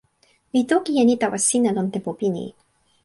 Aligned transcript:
mi 0.51 0.61
toki 0.71 0.91
e 1.01 1.03
ni 1.05 1.15
tawa 1.21 1.37
sina 1.47 1.69
lon 1.75 1.87
tenpo 1.93 2.11
pini. 2.19 2.45